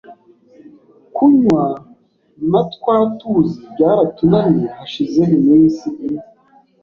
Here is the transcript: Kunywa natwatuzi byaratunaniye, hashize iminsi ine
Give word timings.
Kunywa 1.15 1.65
natwatuzi 2.51 3.57
byaratunaniye, 3.71 4.67
hashize 4.77 5.21
iminsi 5.37 5.85
ine 6.07 6.23